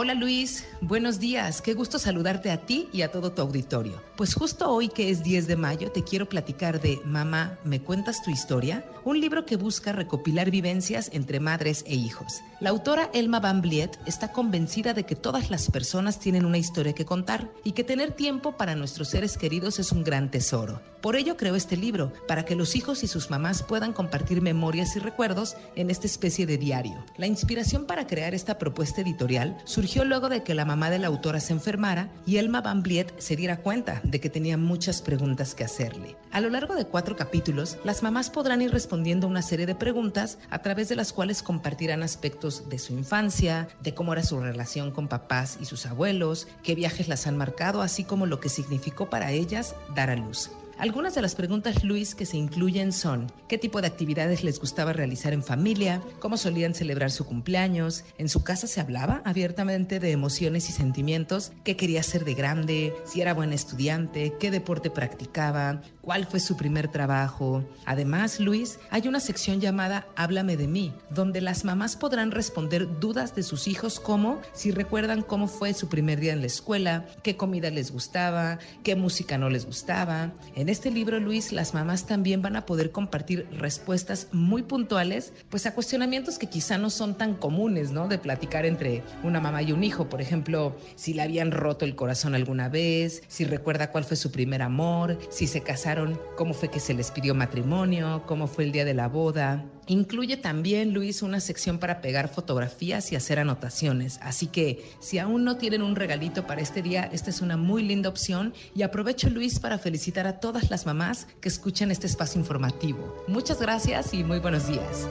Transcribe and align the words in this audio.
Hola 0.00 0.14
Luis, 0.14 0.64
buenos 0.80 1.18
días, 1.18 1.60
qué 1.60 1.74
gusto 1.74 1.98
saludarte 1.98 2.52
a 2.52 2.58
ti 2.58 2.88
y 2.92 3.02
a 3.02 3.10
todo 3.10 3.32
tu 3.32 3.42
auditorio. 3.42 4.00
Pues 4.16 4.32
justo 4.32 4.70
hoy 4.70 4.86
que 4.86 5.10
es 5.10 5.24
10 5.24 5.48
de 5.48 5.56
mayo 5.56 5.90
te 5.90 6.04
quiero 6.04 6.28
platicar 6.28 6.80
de 6.80 7.00
Mamá, 7.04 7.58
¿me 7.64 7.80
cuentas 7.80 8.22
tu 8.22 8.30
historia? 8.30 8.84
Un 9.04 9.20
libro 9.20 9.44
que 9.44 9.56
busca 9.56 9.90
recopilar 9.90 10.52
vivencias 10.52 11.10
entre 11.12 11.40
madres 11.40 11.82
e 11.84 11.96
hijos. 11.96 12.42
La 12.60 12.70
autora 12.70 13.10
Elma 13.12 13.40
Van 13.40 13.60
Bliet 13.60 13.98
está 14.06 14.30
convencida 14.30 14.94
de 14.94 15.04
que 15.04 15.16
todas 15.16 15.50
las 15.50 15.68
personas 15.68 16.20
tienen 16.20 16.44
una 16.44 16.58
historia 16.58 16.92
que 16.92 17.04
contar 17.04 17.50
y 17.64 17.72
que 17.72 17.82
tener 17.82 18.12
tiempo 18.12 18.56
para 18.56 18.76
nuestros 18.76 19.08
seres 19.08 19.36
queridos 19.36 19.80
es 19.80 19.90
un 19.90 20.04
gran 20.04 20.30
tesoro. 20.30 20.80
Por 21.00 21.14
ello 21.14 21.36
creó 21.36 21.54
este 21.54 21.76
libro, 21.76 22.12
para 22.26 22.44
que 22.44 22.56
los 22.56 22.74
hijos 22.74 23.04
y 23.04 23.06
sus 23.06 23.30
mamás 23.30 23.62
puedan 23.62 23.92
compartir 23.92 24.42
memorias 24.42 24.96
y 24.96 24.98
recuerdos 24.98 25.56
en 25.76 25.90
esta 25.90 26.08
especie 26.08 26.44
de 26.44 26.58
diario. 26.58 27.04
La 27.16 27.28
inspiración 27.28 27.86
para 27.86 28.08
crear 28.08 28.34
esta 28.34 28.58
propuesta 28.58 29.02
editorial 29.02 29.56
surgió 29.64 29.87
surgió 29.88 30.04
luego 30.04 30.28
de 30.28 30.42
que 30.42 30.54
la 30.54 30.66
mamá 30.66 30.90
de 30.90 30.98
la 30.98 31.06
autora 31.06 31.40
se 31.40 31.54
enfermara 31.54 32.10
y 32.26 32.36
Elma 32.36 32.60
Van 32.60 32.82
Bliet 32.82 33.18
se 33.18 33.36
diera 33.36 33.62
cuenta 33.62 34.02
de 34.04 34.20
que 34.20 34.28
tenía 34.28 34.58
muchas 34.58 35.00
preguntas 35.00 35.54
que 35.54 35.64
hacerle. 35.64 36.14
A 36.30 36.42
lo 36.42 36.50
largo 36.50 36.74
de 36.74 36.84
cuatro 36.84 37.16
capítulos, 37.16 37.78
las 37.84 38.02
mamás 38.02 38.28
podrán 38.28 38.60
ir 38.60 38.70
respondiendo 38.70 39.26
una 39.26 39.40
serie 39.40 39.64
de 39.64 39.74
preguntas 39.74 40.36
a 40.50 40.58
través 40.58 40.90
de 40.90 40.96
las 40.96 41.14
cuales 41.14 41.42
compartirán 41.42 42.02
aspectos 42.02 42.68
de 42.68 42.78
su 42.78 42.92
infancia, 42.92 43.66
de 43.80 43.94
cómo 43.94 44.12
era 44.12 44.22
su 44.22 44.38
relación 44.38 44.90
con 44.90 45.08
papás 45.08 45.56
y 45.58 45.64
sus 45.64 45.86
abuelos, 45.86 46.48
qué 46.62 46.74
viajes 46.74 47.08
las 47.08 47.26
han 47.26 47.38
marcado, 47.38 47.80
así 47.80 48.04
como 48.04 48.26
lo 48.26 48.40
que 48.40 48.50
significó 48.50 49.08
para 49.08 49.32
ellas 49.32 49.74
dar 49.94 50.10
a 50.10 50.16
luz. 50.16 50.50
Algunas 50.78 51.16
de 51.16 51.22
las 51.22 51.34
preguntas, 51.34 51.82
Luis, 51.82 52.14
que 52.14 52.24
se 52.24 52.36
incluyen 52.36 52.92
son, 52.92 53.32
¿qué 53.48 53.58
tipo 53.58 53.80
de 53.80 53.88
actividades 53.88 54.44
les 54.44 54.60
gustaba 54.60 54.92
realizar 54.92 55.32
en 55.32 55.42
familia? 55.42 56.00
¿Cómo 56.20 56.36
solían 56.36 56.72
celebrar 56.72 57.10
su 57.10 57.26
cumpleaños? 57.26 58.04
¿En 58.16 58.28
su 58.28 58.44
casa 58.44 58.68
se 58.68 58.80
hablaba 58.80 59.20
abiertamente 59.24 59.98
de 59.98 60.12
emociones 60.12 60.68
y 60.68 60.72
sentimientos? 60.72 61.50
¿Qué 61.64 61.76
quería 61.76 62.04
ser 62.04 62.24
de 62.24 62.34
grande? 62.34 62.94
¿Si 63.04 63.20
era 63.20 63.34
buen 63.34 63.52
estudiante? 63.52 64.34
¿Qué 64.38 64.52
deporte 64.52 64.88
practicaba? 64.88 65.82
¿Cuál 66.00 66.26
fue 66.26 66.38
su 66.38 66.56
primer 66.56 66.86
trabajo? 66.86 67.68
Además, 67.84 68.38
Luis, 68.38 68.78
hay 68.90 69.08
una 69.08 69.18
sección 69.18 69.60
llamada 69.60 70.06
Háblame 70.14 70.56
de 70.56 70.68
mí, 70.68 70.94
donde 71.10 71.40
las 71.40 71.64
mamás 71.64 71.96
podrán 71.96 72.30
responder 72.30 73.00
dudas 73.00 73.34
de 73.34 73.42
sus 73.42 73.66
hijos 73.66 73.98
como 73.98 74.40
si 74.54 74.70
recuerdan 74.70 75.22
cómo 75.22 75.48
fue 75.48 75.74
su 75.74 75.88
primer 75.88 76.20
día 76.20 76.34
en 76.34 76.40
la 76.40 76.46
escuela, 76.46 77.04
qué 77.24 77.36
comida 77.36 77.68
les 77.70 77.90
gustaba, 77.90 78.60
qué 78.84 78.94
música 78.94 79.38
no 79.38 79.50
les 79.50 79.66
gustaba. 79.66 80.32
En 80.68 80.72
este 80.72 80.90
libro, 80.90 81.18
Luis, 81.18 81.50
las 81.50 81.72
mamás 81.72 82.04
también 82.04 82.42
van 82.42 82.54
a 82.54 82.66
poder 82.66 82.90
compartir 82.90 83.48
respuestas 83.52 84.28
muy 84.32 84.62
puntuales, 84.62 85.32
pues 85.48 85.64
a 85.64 85.72
cuestionamientos 85.72 86.38
que 86.38 86.50
quizá 86.50 86.76
no 86.76 86.90
son 86.90 87.16
tan 87.16 87.36
comunes, 87.36 87.90
¿no? 87.90 88.06
De 88.06 88.18
platicar 88.18 88.66
entre 88.66 89.02
una 89.22 89.40
mamá 89.40 89.62
y 89.62 89.72
un 89.72 89.82
hijo, 89.82 90.10
por 90.10 90.20
ejemplo, 90.20 90.76
si 90.94 91.14
le 91.14 91.22
habían 91.22 91.52
roto 91.52 91.86
el 91.86 91.96
corazón 91.96 92.34
alguna 92.34 92.68
vez, 92.68 93.22
si 93.28 93.46
recuerda 93.46 93.90
cuál 93.92 94.04
fue 94.04 94.18
su 94.18 94.30
primer 94.30 94.60
amor, 94.60 95.18
si 95.30 95.46
se 95.46 95.62
casaron, 95.62 96.20
cómo 96.36 96.52
fue 96.52 96.68
que 96.68 96.80
se 96.80 96.92
les 96.92 97.12
pidió 97.12 97.34
matrimonio, 97.34 98.24
cómo 98.26 98.46
fue 98.46 98.64
el 98.64 98.72
día 98.72 98.84
de 98.84 98.92
la 98.92 99.08
boda. 99.08 99.64
Incluye 99.88 100.36
también, 100.36 100.92
Luis, 100.92 101.22
una 101.22 101.40
sección 101.40 101.78
para 101.78 102.02
pegar 102.02 102.28
fotografías 102.28 103.10
y 103.10 103.16
hacer 103.16 103.38
anotaciones. 103.38 104.20
Así 104.22 104.46
que 104.46 104.84
si 105.00 105.18
aún 105.18 105.44
no 105.44 105.56
tienen 105.56 105.82
un 105.82 105.96
regalito 105.96 106.46
para 106.46 106.60
este 106.60 106.82
día, 106.82 107.08
esta 107.10 107.30
es 107.30 107.40
una 107.40 107.56
muy 107.56 107.82
linda 107.82 108.10
opción. 108.10 108.52
Y 108.74 108.82
aprovecho, 108.82 109.30
Luis, 109.30 109.58
para 109.58 109.78
felicitar 109.78 110.26
a 110.26 110.40
todas 110.40 110.70
las 110.70 110.84
mamás 110.84 111.26
que 111.40 111.48
escuchan 111.48 111.90
este 111.90 112.06
espacio 112.06 112.38
informativo. 112.38 113.24
Muchas 113.28 113.60
gracias 113.60 114.12
y 114.12 114.22
muy 114.22 114.40
buenos 114.40 114.68
días. 114.68 115.08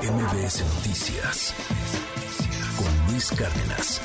MBS 0.00 0.62
Noticias 0.76 1.54
con 2.76 3.12
Luis 3.12 3.30
Cárdenas. 3.32 4.00